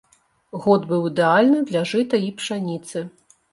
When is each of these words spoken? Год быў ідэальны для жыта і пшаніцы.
Год 0.63 0.87
быў 0.91 1.05
ідэальны 1.09 1.61
для 1.69 1.85
жыта 1.91 2.23
і 2.31 2.35
пшаніцы. 2.43 3.07